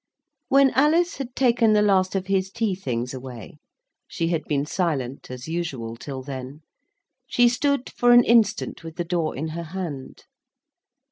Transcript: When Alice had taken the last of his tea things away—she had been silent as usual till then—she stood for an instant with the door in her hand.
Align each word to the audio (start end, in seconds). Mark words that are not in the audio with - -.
When 0.47 0.71
Alice 0.71 1.17
had 1.17 1.35
taken 1.35 1.73
the 1.73 1.83
last 1.83 2.15
of 2.15 2.25
his 2.25 2.49
tea 2.49 2.73
things 2.73 3.13
away—she 3.13 4.29
had 4.29 4.43
been 4.45 4.65
silent 4.65 5.29
as 5.29 5.47
usual 5.47 5.95
till 5.95 6.23
then—she 6.23 7.47
stood 7.47 7.87
for 7.91 8.11
an 8.11 8.23
instant 8.23 8.83
with 8.83 8.95
the 8.95 9.03
door 9.03 9.35
in 9.35 9.49
her 9.49 9.61
hand. 9.77 10.23